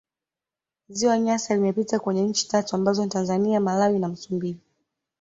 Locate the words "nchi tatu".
2.21-2.75